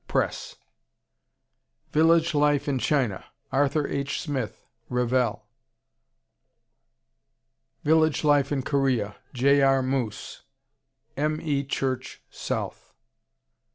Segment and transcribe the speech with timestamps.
[0.07, 0.55] Press.
[1.91, 4.19] Village Life in China, Arthur H.
[4.19, 5.45] Smith Revell.
[7.83, 9.61] Village Life in Korea, J.
[9.61, 9.83] R.
[9.83, 10.41] Moose
[11.15, 11.39] M.
[11.39, 11.63] E.
[11.63, 12.95] Church, South.